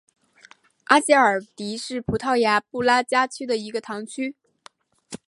[0.85, 4.35] 阿吉尔迪是葡萄牙布拉加区的一个堂区。